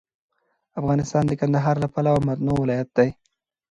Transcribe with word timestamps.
افغانستان 0.79 1.23
د 1.27 1.31
کندهار 1.41 1.75
له 1.83 1.87
پلوه 1.93 2.19
متنوع 2.27 2.57
ولایت 2.61 2.89
دی. 2.97 3.09